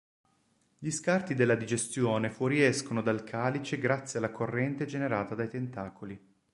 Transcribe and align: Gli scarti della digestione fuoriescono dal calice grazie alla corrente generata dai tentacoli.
Gli 0.79 0.89
scarti 0.89 1.35
della 1.35 1.53
digestione 1.53 2.31
fuoriescono 2.31 3.03
dal 3.03 3.23
calice 3.23 3.77
grazie 3.77 4.17
alla 4.17 4.31
corrente 4.31 4.87
generata 4.87 5.35
dai 5.35 5.47
tentacoli. 5.47 6.19